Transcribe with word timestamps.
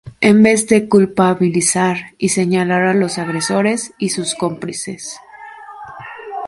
en 0.19 0.41
vez 0.41 0.65
de 0.67 0.89
culpabilizar 0.89 2.15
y 2.17 2.29
señalar 2.29 2.87
a 2.87 2.95
los 2.95 3.19
agresores 3.19 3.93
y 3.99 4.09
sus 4.09 4.33
cómplices 4.33 5.19